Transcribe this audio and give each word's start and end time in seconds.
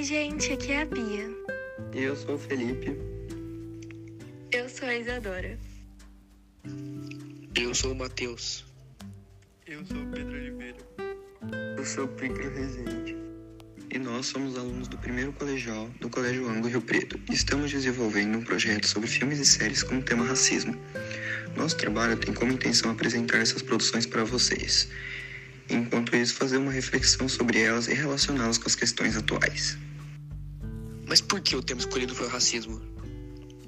Oi, 0.00 0.04
gente, 0.04 0.50
aqui 0.54 0.72
é 0.72 0.80
a 0.80 0.86
Bia. 0.86 1.28
Eu 1.92 2.16
sou 2.16 2.36
o 2.36 2.38
Felipe. 2.38 2.96
Eu 4.50 4.66
sou 4.66 4.88
a 4.88 4.96
Isadora. 4.96 5.58
Eu 7.54 7.74
sou 7.74 7.92
o 7.92 7.94
Matheus. 7.94 8.64
Eu 9.66 9.84
sou 9.84 9.98
o 9.98 10.06
Pedro 10.06 10.38
Oliveira. 10.38 10.78
Eu 11.76 11.84
sou 11.84 12.06
o 12.06 12.08
Pícaro 12.08 12.50
Rezende. 12.50 13.14
E 13.90 13.98
nós 13.98 14.24
somos 14.24 14.56
alunos 14.56 14.88
do 14.88 14.96
primeiro 14.96 15.34
colegial 15.34 15.90
do 16.00 16.08
Colégio 16.08 16.48
Ango 16.48 16.68
Rio 16.68 16.80
Preto. 16.80 17.20
E 17.30 17.34
estamos 17.34 17.70
desenvolvendo 17.70 18.38
um 18.38 18.42
projeto 18.42 18.86
sobre 18.86 19.06
filmes 19.06 19.38
e 19.38 19.44
séries 19.44 19.82
com 19.82 19.98
o 19.98 20.02
tema 20.02 20.24
racismo. 20.24 20.74
Nosso 21.54 21.76
trabalho 21.76 22.16
tem 22.16 22.32
como 22.32 22.50
intenção 22.50 22.90
apresentar 22.90 23.36
essas 23.36 23.60
produções 23.60 24.06
para 24.06 24.24
vocês. 24.24 24.88
Enquanto 25.68 26.16
isso, 26.16 26.36
fazer 26.36 26.56
uma 26.56 26.72
reflexão 26.72 27.28
sobre 27.28 27.60
elas 27.60 27.86
e 27.86 27.92
relacioná-las 27.92 28.56
com 28.56 28.66
as 28.66 28.74
questões 28.74 29.14
atuais. 29.14 29.76
Mas 31.10 31.20
por 31.20 31.40
que 31.40 31.56
o 31.56 31.62
tema 31.62 31.80
escolhido 31.80 32.14
foi 32.14 32.26
o 32.26 32.30
racismo? 32.30 32.80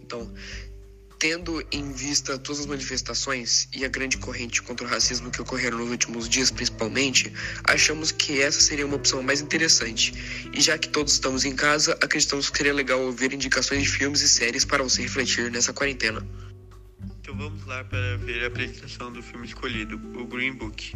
Então, 0.01 0.33
tendo 1.19 1.61
em 1.73 1.91
vista 1.93 2.39
todas 2.39 2.61
as 2.61 2.67
manifestações 2.67 3.69
e 3.75 3.85
a 3.85 3.89
grande 3.89 4.17
corrente 4.17 4.63
contra 4.63 4.87
o 4.87 4.89
racismo 4.89 5.29
que 5.29 5.43
ocorreram 5.43 5.79
nos 5.79 5.91
últimos 5.91 6.29
dias, 6.29 6.53
principalmente, 6.53 7.33
achamos 7.65 8.13
que 8.13 8.41
essa 8.41 8.61
seria 8.61 8.87
uma 8.87 8.95
opção 8.95 9.25
mais 9.25 9.41
interessante. 9.41 10.15
E 10.55 10.61
já 10.61 10.79
que 10.79 10.89
todos 10.89 11.15
estamos 11.15 11.45
em 11.45 11.57
casa, 11.57 11.99
acreditamos 12.01 12.49
que 12.49 12.59
seria 12.59 12.73
legal 12.73 13.01
ouvir 13.01 13.33
indicações 13.33 13.83
de 13.83 13.89
filmes 13.89 14.21
e 14.21 14.29
séries 14.29 14.65
para 14.65 14.85
você 14.85 15.03
refletir 15.03 15.51
nessa 15.51 15.73
quarentena. 15.73 16.25
Então 17.21 17.37
vamos 17.37 17.67
lá 17.67 17.83
para 17.83 18.19
ver 18.19 18.45
a 18.45 18.47
apresentação 18.47 19.13
do 19.13 19.21
filme 19.21 19.49
escolhido, 19.49 19.97
o 20.17 20.27
Green 20.29 20.53
Book. 20.53 20.95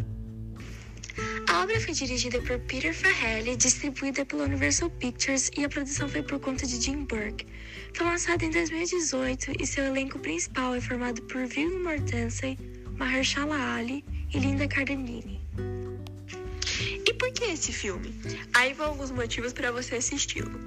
A 1.48 1.62
obra 1.62 1.80
foi 1.80 1.94
dirigida 1.94 2.40
por 2.42 2.58
Peter 2.60 2.92
Farrelly, 2.94 3.56
distribuída 3.56 4.24
pela 4.26 4.44
Universal 4.44 4.90
Pictures 4.90 5.50
e 5.56 5.64
a 5.64 5.68
produção 5.68 6.08
foi 6.08 6.22
por 6.22 6.38
conta 6.38 6.66
de 6.66 6.80
Jim 6.80 7.04
Burke. 7.04 7.46
Foi 7.94 8.06
lançado 8.06 8.42
em 8.42 8.50
2018 8.50 9.52
e 9.58 9.66
seu 9.66 9.84
elenco 9.84 10.18
principal 10.18 10.74
é 10.74 10.80
formado 10.80 11.22
por 11.22 11.46
Viggo 11.46 11.78
Mortensen, 11.82 12.58
Mahershala 12.98 13.56
Ali 13.76 14.04
e 14.34 14.38
Linda 14.38 14.68
Cardellini. 14.68 15.40
E 17.06 17.14
por 17.14 17.32
que 17.32 17.44
esse 17.44 17.72
filme? 17.72 18.12
Aí 18.52 18.74
vão 18.74 18.88
alguns 18.88 19.10
motivos 19.10 19.52
para 19.52 19.72
você 19.72 19.96
assisti-lo. 19.96 20.60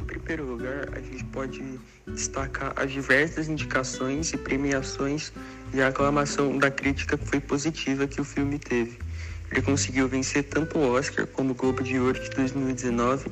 Em 0.00 0.04
primeiro 0.04 0.44
lugar, 0.44 0.88
a 0.96 1.00
gente 1.00 1.24
pode 1.24 1.60
destacar 2.06 2.72
as 2.76 2.92
diversas 2.92 3.48
indicações 3.48 4.32
e 4.32 4.36
premiações 4.36 5.32
e 5.74 5.80
a 5.80 5.88
aclamação 5.88 6.58
da 6.58 6.70
crítica 6.70 7.18
que 7.18 7.26
foi 7.26 7.40
positiva 7.40 8.06
que 8.06 8.20
o 8.20 8.24
filme 8.24 8.58
teve. 8.58 9.07
Ele 9.50 9.62
conseguiu 9.62 10.06
vencer 10.08 10.44
tanto 10.44 10.78
o 10.78 10.92
Oscar 10.92 11.26
como 11.26 11.52
o 11.52 11.54
Globo 11.54 11.82
de 11.82 11.98
Ouro 11.98 12.20
de 12.20 12.30
2019 12.30 13.26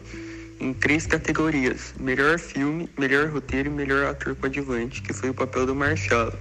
em 0.61 0.73
três 0.73 1.07
categorias: 1.07 1.95
melhor 1.99 2.39
filme, 2.39 2.89
melhor 2.99 3.29
roteiro 3.29 3.69
e 3.69 3.73
melhor 3.73 4.07
ator 4.07 4.35
coadjuvante, 4.35 5.03
que 5.03 5.13
foi 5.13 5.31
o 5.31 5.35
papel 5.35 5.67
do 5.67 5.75
Marshall. 5.75 6.33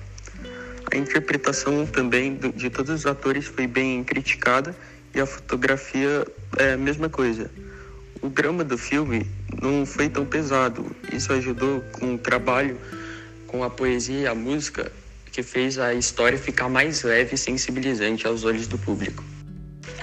A 0.91 0.97
interpretação 0.97 1.85
também 1.85 2.39
de 2.55 2.69
todos 2.69 2.91
os 2.91 3.05
atores 3.05 3.45
foi 3.45 3.67
bem 3.67 4.03
criticada 4.03 4.75
e 5.13 5.19
a 5.19 5.25
fotografia 5.25 6.25
é 6.57 6.73
a 6.73 6.77
mesma 6.77 7.09
coisa. 7.09 7.49
O 8.21 8.29
drama 8.29 8.63
do 8.63 8.77
filme 8.77 9.27
não 9.61 9.85
foi 9.85 10.09
tão 10.09 10.25
pesado. 10.25 10.95
Isso 11.11 11.33
ajudou 11.33 11.81
com 11.91 12.15
o 12.15 12.17
trabalho, 12.17 12.77
com 13.47 13.63
a 13.63 13.69
poesia 13.69 14.21
e 14.21 14.27
a 14.27 14.35
música, 14.35 14.91
que 15.31 15.43
fez 15.43 15.77
a 15.77 15.93
história 15.93 16.37
ficar 16.37 16.69
mais 16.69 17.03
leve 17.03 17.35
e 17.35 17.37
sensibilizante 17.37 18.25
aos 18.25 18.45
olhos 18.45 18.67
do 18.67 18.77
público. 18.77 19.23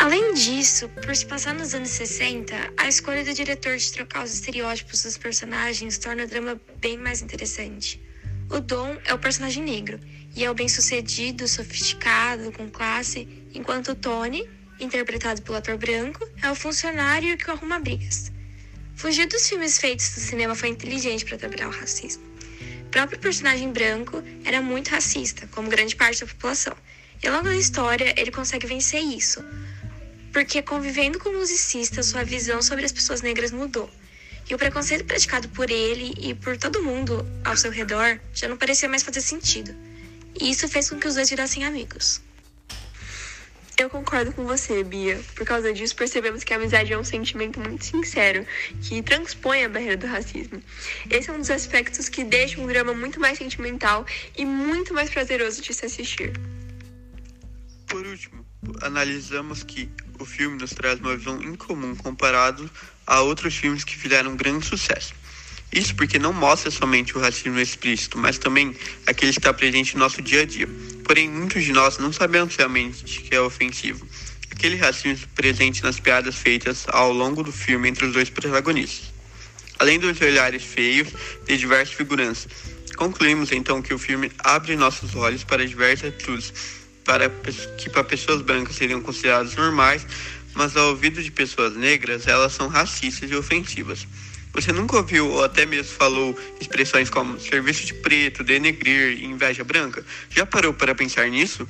Além 0.03 0.35
disso, 0.35 0.89
por 0.89 1.15
se 1.15 1.25
passar 1.25 1.55
nos 1.55 1.75
anos 1.77 1.91
60, 1.91 2.73
a 2.77 2.89
escolha 2.89 3.25
do 3.25 3.33
diretor 3.33 3.77
de 3.77 3.93
trocar 3.93 4.25
os 4.25 4.35
estereótipos 4.35 5.05
dos 5.05 5.17
personagens 5.17 5.97
torna 5.97 6.25
o 6.25 6.27
drama 6.27 6.61
bem 6.81 6.99
mais 6.99 7.23
interessante. 7.23 8.03
O 8.51 8.59
Dom 8.59 8.99
é 9.05 9.15
o 9.15 9.19
personagem 9.21 9.63
negro 9.63 10.01
e 10.35 10.45
é 10.45 10.51
o 10.51 10.55
bem-sucedido, 10.55 11.47
sofisticado, 11.47 12.51
com 12.51 12.69
classe, 12.69 13.29
enquanto 13.55 13.93
o 13.93 13.95
Tony, 13.95 14.51
interpretado 14.81 15.41
pelo 15.41 15.59
ator 15.59 15.79
branco, 15.79 16.29
é 16.43 16.51
o 16.51 16.57
funcionário 16.57 17.39
que 17.39 17.49
arruma 17.49 17.79
brigas. 17.79 18.33
Fugir 18.97 19.29
dos 19.29 19.49
filmes 19.49 19.79
feitos 19.79 20.13
do 20.15 20.19
cinema 20.21 20.57
foi 20.57 20.71
inteligente 20.71 21.25
para 21.25 21.39
trabalhar 21.39 21.69
o 21.69 21.71
racismo. 21.71 22.25
O 22.87 22.91
próprio 22.91 23.21
personagem 23.21 23.71
branco 23.71 24.21
era 24.45 24.61
muito 24.61 24.89
racista, 24.89 25.47
como 25.53 25.69
grande 25.69 25.95
parte 25.95 26.23
da 26.23 26.27
população. 26.27 26.77
E 27.23 27.29
ao 27.29 27.37
longo 27.37 27.49
da 27.49 27.57
história, 27.57 28.13
ele 28.17 28.33
consegue 28.33 28.67
vencer 28.67 29.01
isso, 29.01 29.45
porque 30.33 30.63
convivendo 30.63 31.19
com 31.19 31.29
o 31.29 31.39
musicista, 31.39 32.03
sua 32.03 32.25
visão 32.25 32.63
sobre 32.63 32.85
as 32.85 32.93
pessoas 32.93 33.21
negras 33.21 33.53
mudou. 33.53 33.91
E 34.49 34.55
o 34.55 34.59
preconceito 34.59 35.05
praticado 35.05 35.49
por 35.51 35.71
ele 35.71 36.15
e 36.19 36.35
por 36.35 36.57
todo 36.57 36.83
mundo 36.83 37.25
ao 37.45 37.57
seu 37.57 37.71
redor 37.71 38.19
já 38.35 38.49
não 38.49 38.57
parecia 38.57 38.89
mais 38.89 39.03
fazer 39.03 39.21
sentido. 39.21 39.75
E 40.41 40.51
isso 40.51 40.69
fez 40.69 40.89
com 40.89 40.99
que 40.99 41.07
os 41.07 41.15
dois 41.15 41.31
virassem 41.31 41.65
amigos. 41.65 42.21
Eu 43.79 43.89
concordo 43.89 44.33
com 44.33 44.45
você, 44.45 44.85
Bia. 44.85 45.21
Por 45.35 45.47
causa 45.47 45.73
disso, 45.73 45.97
percebemos 45.97 46.45
que 46.45 46.53
a 46.53 46.57
amizade 46.57 46.93
é 46.93 46.99
um 46.99 47.05
sentimento 47.05 47.59
muito 47.59 47.85
sincero, 47.85 48.47
que 48.83 49.03
transpõe 49.03 49.65
a 49.65 49.69
barreira 49.69 49.97
do 49.97 50.07
racismo. 50.07 50.63
Esse 51.11 51.31
é 51.31 51.33
um 51.33 51.39
dos 51.39 51.51
aspectos 51.51 52.09
que 52.09 52.23
deixa 52.23 52.61
um 52.61 52.67
drama 52.67 52.95
muito 52.95 53.19
mais 53.19 53.39
sentimental 53.39 54.07
e 54.37 54.45
muito 54.45 54.95
mais 54.95 55.11
prazeroso 55.11 55.63
de 55.63 55.73
se 55.73 55.87
assistir. 55.87 56.33
Por 57.89 58.07
último, 58.07 58.47
analisamos 58.83 59.63
que 59.65 59.91
o 60.23 60.25
filme 60.25 60.57
nos 60.57 60.71
traz 60.71 61.01
uma 61.01 61.17
visão 61.17 61.43
incomum 61.43 61.97
comparado 61.97 62.71
a 63.05 63.21
outros 63.21 63.57
filmes 63.57 63.83
que 63.83 63.97
fizeram 63.97 64.37
grande 64.37 64.65
sucesso. 64.65 65.13
Isso 65.73 65.97
porque 65.97 66.19
não 66.19 66.33
mostra 66.33 66.71
somente 66.71 67.17
o 67.17 67.21
racismo 67.21 67.59
explícito, 67.59 68.17
mas 68.19 68.39
também 68.39 68.77
aquele 69.07 69.33
que 69.33 69.39
está 69.39 69.53
presente 69.53 69.95
no 69.95 70.01
nosso 70.01 70.23
dia 70.23 70.43
a 70.43 70.45
dia. 70.45 70.69
Porém, 71.05 71.29
muitos 71.29 71.65
de 71.65 71.73
nós 71.73 71.99
não 71.99 72.13
sabemos 72.13 72.55
realmente 72.55 73.03
que 73.05 73.35
é 73.35 73.41
ofensivo. 73.41 74.07
Aquele 74.51 74.77
racismo 74.77 75.27
presente 75.35 75.83
nas 75.83 75.99
piadas 75.99 76.37
feitas 76.37 76.85
ao 76.89 77.13
longo 77.13 77.43
do 77.43 77.51
filme 77.51 77.89
entre 77.89 78.07
os 78.07 78.13
dois 78.13 78.31
protagonistas. 78.31 79.13
Além 79.79 79.99
dos 79.99 80.21
olhares 80.21 80.63
feios 80.63 81.09
de 81.47 81.57
diversas 81.57 81.95
figuranças. 81.95 82.47
Concluímos 82.97 83.51
então 83.51 83.83
que 83.83 83.93
o 83.93 83.99
filme 83.99 84.31
abre 84.39 84.77
nossos 84.77 85.17
olhos 85.17 85.43
para 85.43 85.67
diversas 85.67 86.11
atitudes 86.11 86.82
para 87.05 87.29
que 87.79 87.91
para 87.91 88.05
pessoas 88.05 88.43
brancas 88.43 88.77
seriam 88.77 89.01
consideradas 89.01 89.55
normais, 89.57 90.07
mas 90.55 90.77
ao 90.77 90.89
ouvido 90.89 91.23
de 91.23 91.31
pessoas 91.31 91.75
negras 91.77 92.27
elas 92.27 92.53
são 92.53 92.69
racistas 92.69 93.31
e 93.31 93.35
ofensivas. 93.35 94.07
Você 94.53 94.71
nunca 94.71 94.97
ouviu 94.97 95.31
ou 95.31 95.43
até 95.43 95.65
mesmo 95.65 95.97
falou 95.97 96.39
expressões 96.61 97.09
como 97.09 97.41
serviço 97.41 97.87
de 97.87 97.95
preto, 97.95 98.45
denegrir 98.45 99.19
e 99.19 99.25
inveja 99.25 99.65
branca? 99.65 100.05
Já 100.29 100.45
parou 100.45 100.75
para 100.75 100.95
pensar 100.95 101.29
nisso? 101.29 101.67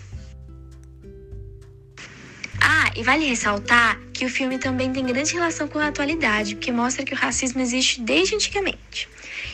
Ah, 2.60 2.90
e 2.96 3.02
vale 3.04 3.24
ressaltar 3.24 4.00
que 4.12 4.24
o 4.24 4.28
filme 4.28 4.58
também 4.58 4.92
tem 4.92 5.04
grande 5.06 5.32
relação 5.32 5.68
com 5.68 5.78
a 5.78 5.88
atualidade, 5.88 6.56
porque 6.56 6.72
mostra 6.72 7.04
que 7.04 7.14
o 7.14 7.16
racismo 7.16 7.60
existe 7.60 8.00
desde 8.00 8.34
antigamente. 8.34 9.08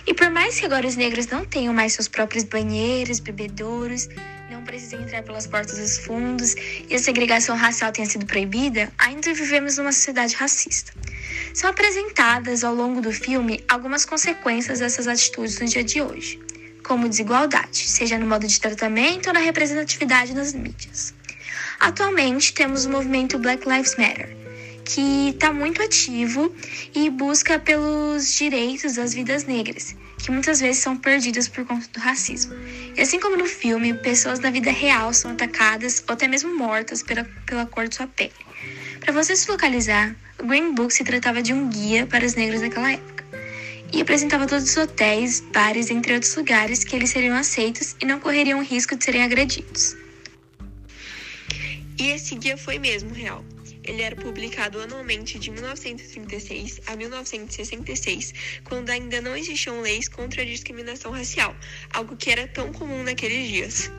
E 0.06 0.14
por 0.14 0.30
mais 0.30 0.58
que 0.58 0.64
agora 0.64 0.86
os 0.86 0.96
negros 0.96 1.26
não 1.26 1.44
tenham 1.44 1.74
mais 1.74 1.92
seus 1.92 2.08
próprios 2.08 2.44
banheiros, 2.44 3.20
bebedouros, 3.20 4.08
não 4.68 4.74
precisem 4.74 5.00
entrar 5.00 5.22
pelas 5.22 5.46
portas 5.46 5.78
dos 5.78 5.98
fundos 5.98 6.54
e 6.88 6.94
a 6.94 6.98
segregação 6.98 7.56
racial 7.56 7.90
tenha 7.90 8.06
sido 8.06 8.26
proibida, 8.26 8.92
ainda 8.98 9.32
vivemos 9.32 9.78
numa 9.78 9.92
sociedade 9.92 10.34
racista. 10.34 10.92
São 11.54 11.70
apresentadas 11.70 12.62
ao 12.62 12.74
longo 12.74 13.00
do 13.00 13.10
filme 13.10 13.64
algumas 13.66 14.04
consequências 14.04 14.80
dessas 14.80 15.08
atitudes 15.08 15.58
no 15.58 15.66
dia 15.66 15.82
de 15.82 16.02
hoje, 16.02 16.38
como 16.86 17.08
desigualdade, 17.08 17.78
seja 17.78 18.18
no 18.18 18.26
modo 18.26 18.46
de 18.46 18.60
tratamento 18.60 19.28
ou 19.28 19.32
na 19.32 19.40
representatividade 19.40 20.34
nas 20.34 20.52
mídias. 20.52 21.14
Atualmente 21.81 22.52
temos 22.52 22.84
o 22.84 22.90
movimento 22.90 23.38
Black 23.38 23.66
Lives 23.66 23.96
Matter, 23.96 24.37
que 24.84 25.31
está 25.31 25.50
muito 25.50 25.82
ativo 25.82 26.54
e 26.94 27.08
busca 27.08 27.58
pelos 27.58 28.34
direitos 28.34 28.96
das 28.96 29.14
vidas 29.14 29.44
negras, 29.44 29.96
que 30.19 30.31
muitas 30.31 30.61
vezes 30.61 30.82
são 30.82 30.97
perdidas 30.97 31.49
por 31.49 31.65
conta 31.65 31.87
do 31.93 32.00
racismo. 32.00 32.53
E 32.97 33.00
assim 33.00 33.20
como 33.20 33.37
no 33.37 33.47
filme, 33.47 33.94
pessoas 33.94 34.38
da 34.38 34.50
vida 34.50 34.70
real 34.70 35.12
são 35.15 35.31
atacadas 35.31 36.03
ou 36.06 36.12
até 36.12 36.26
mesmo 36.26 36.56
mortas 36.56 37.03
pela, 37.03 37.25
pela 37.47 37.65
cor 37.67 37.88
de 37.88 37.94
sua 37.94 38.06
pele. 38.06 38.32
Para 39.00 39.12
você 39.12 39.37
se 39.37 39.50
localizar, 39.50 40.15
o 40.38 40.47
Green 40.47 40.75
Book 40.75 40.93
se 40.93 41.05
tratava 41.05 41.41
de 41.41 41.53
um 41.53 41.69
guia 41.69 42.06
para 42.06 42.26
os 42.26 42.35
negros 42.35 42.61
daquela 42.61 42.93
época 42.93 43.25
e 43.93 44.00
apresentava 44.00 44.47
todos 44.47 44.69
os 44.69 44.76
hotéis, 44.76 45.41
bares, 45.53 45.91
entre 45.91 46.15
outros 46.15 46.35
lugares 46.37 46.85
que 46.85 46.94
eles 46.94 47.11
seriam 47.11 47.37
aceitos 47.37 47.97
e 48.00 48.05
não 48.05 48.20
correriam 48.20 48.62
risco 48.62 48.97
de 48.97 49.05
serem 49.05 49.23
agredidos. 49.23 49.97
E 51.99 52.09
esse 52.11 52.35
guia 52.35 52.56
foi 52.56 52.79
mesmo 52.79 53.12
real. 53.15 53.44
Ele 53.88 54.02
era 54.02 54.14
publicado 54.14 54.79
anualmente 54.82 55.38
de 55.38 55.50
1936 55.50 56.82
a 56.87 56.94
1966, 56.94 58.35
quando 58.64 58.90
ainda 58.90 59.23
não 59.23 59.35
existiam 59.35 59.81
leis 59.81 60.08
contra 60.08 60.43
a 60.43 60.44
discriminação 60.44 61.11
racial, 61.11 61.56
algo 61.88 62.14
que 62.14 62.31
era 62.31 62.46
tão 62.46 62.70
comum 62.70 63.02
naqueles 63.02 63.49
dias. 63.49 63.90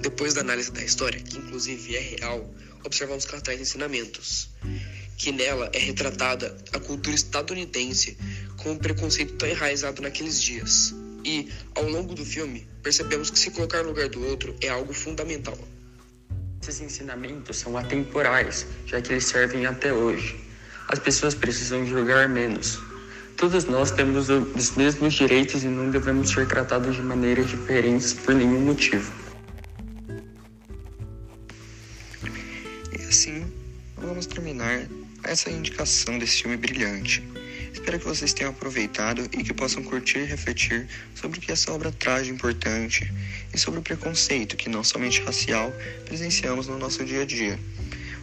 Depois 0.00 0.34
da 0.34 0.42
análise 0.42 0.70
da 0.70 0.84
história, 0.84 1.20
que 1.20 1.36
inclusive 1.36 1.96
é 1.96 2.00
real, 2.00 2.48
observamos 2.84 3.24
traz 3.24 3.60
ensinamentos 3.60 4.48
que 5.16 5.32
nela 5.32 5.68
é 5.74 5.78
retratada 5.78 6.56
a 6.72 6.78
cultura 6.78 7.16
estadunidense 7.16 8.16
com 8.56 8.70
um 8.70 8.78
preconceito 8.78 9.34
tão 9.34 9.48
enraizado 9.48 10.00
naqueles 10.00 10.40
dias. 10.40 10.94
E, 11.24 11.50
ao 11.74 11.84
longo 11.90 12.14
do 12.14 12.24
filme, 12.24 12.66
percebemos 12.82 13.30
que 13.30 13.38
se 13.38 13.50
colocar 13.50 13.82
no 13.82 13.88
lugar 13.88 14.08
do 14.08 14.24
outro 14.26 14.56
é 14.62 14.68
algo 14.68 14.94
fundamental. 14.94 15.58
Esses 16.62 16.80
ensinamentos 16.82 17.56
são 17.56 17.76
atemporais, 17.78 18.66
já 18.84 19.00
que 19.00 19.12
eles 19.12 19.24
servem 19.24 19.64
até 19.64 19.92
hoje. 19.92 20.38
As 20.88 20.98
pessoas 20.98 21.34
precisam 21.34 21.86
julgar 21.86 22.28
menos. 22.28 22.78
Todos 23.36 23.64
nós 23.64 23.90
temos 23.90 24.28
os 24.28 24.76
mesmos 24.76 25.14
direitos 25.14 25.64
e 25.64 25.68
não 25.68 25.90
devemos 25.90 26.30
ser 26.30 26.46
tratados 26.46 26.96
de 26.96 27.02
maneiras 27.02 27.48
diferentes 27.48 28.12
por 28.12 28.34
nenhum 28.34 28.60
motivo. 28.60 29.10
E 32.92 33.02
assim, 33.08 33.50
vamos 33.96 34.26
terminar 34.26 34.86
essa 35.24 35.50
indicação 35.50 36.18
desse 36.18 36.42
filme 36.42 36.58
brilhante. 36.58 37.26
Espero 37.72 37.98
que 37.98 38.04
vocês 38.04 38.32
tenham 38.32 38.50
aproveitado 38.50 39.22
e 39.32 39.42
que 39.42 39.54
possam 39.54 39.82
curtir 39.82 40.18
e 40.18 40.24
refletir 40.24 40.88
sobre 41.14 41.38
o 41.38 41.42
que 41.42 41.52
essa 41.52 41.72
obra 41.72 41.92
traz 41.92 42.26
de 42.26 42.32
importante 42.32 43.12
e 43.52 43.58
sobre 43.58 43.80
o 43.80 43.82
preconceito 43.82 44.56
que 44.56 44.68
não 44.68 44.84
somente 44.84 45.22
racial 45.22 45.72
presenciamos 46.04 46.66
no 46.66 46.78
nosso 46.78 47.04
dia 47.04 47.22
a 47.22 47.26
dia. 47.26 47.58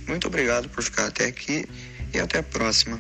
Muito 0.08 0.28
obrigado 0.28 0.70
por 0.70 0.84
ficar 0.84 1.08
até 1.08 1.26
aqui 1.26 1.66
e 2.14 2.20
até 2.20 2.40
a 2.40 2.44
próxima. 2.44 3.00